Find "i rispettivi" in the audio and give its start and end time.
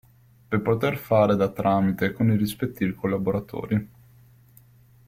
2.31-2.95